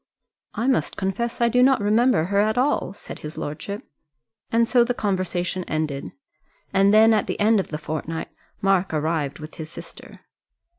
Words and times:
"I 0.55 0.65
must 0.65 0.97
confess 0.97 1.41
I 1.41 1.47
do 1.47 1.61
not 1.61 1.79
remember 1.79 2.23
her 2.23 2.39
at 2.39 2.57
all," 2.57 2.91
said 2.91 3.19
his 3.19 3.37
lordship. 3.37 3.87
And 4.51 4.67
so 4.67 4.83
the 4.83 4.95
conversation 4.95 5.63
ended. 5.65 6.11
And 6.73 6.91
then 6.91 7.13
at 7.13 7.27
the 7.27 7.39
end 7.39 7.59
of 7.59 7.67
the 7.67 7.77
fortnight 7.77 8.29
Mark 8.63 8.95
arrived 8.95 9.37
with 9.37 9.53
his 9.61 9.69
sister. 9.69 10.21